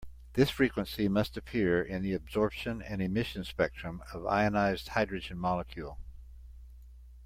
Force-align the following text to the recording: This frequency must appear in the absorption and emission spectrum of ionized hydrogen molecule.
This 0.33 0.49
frequency 0.49 1.07
must 1.07 1.37
appear 1.37 1.79
in 1.79 2.01
the 2.01 2.13
absorption 2.13 2.81
and 2.81 3.03
emission 3.03 3.43
spectrum 3.43 4.01
of 4.11 4.25
ionized 4.25 4.87
hydrogen 4.87 5.37
molecule. 5.37 5.99